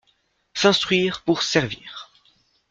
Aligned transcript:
S'instruire 0.55 1.21
pour 1.25 1.43
servir 1.43 2.09